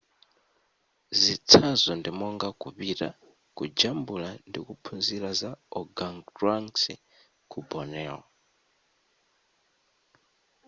zitsanzo 1.21 1.91
ndi 1.99 2.09
monga 2.19 2.49
kupita 2.61 3.07
kujambula 3.57 4.29
ndikuphunzira 4.47 5.29
za 5.39 5.51
organgatuangs 5.79 6.83
ku 7.49 7.57
borneo 7.69 8.19